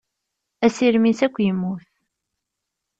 [0.65, 1.87] Asirem-is akk yemmut.